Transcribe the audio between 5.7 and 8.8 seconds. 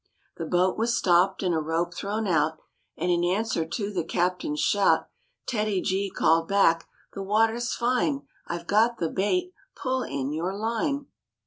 G called back, "The water's fine; I've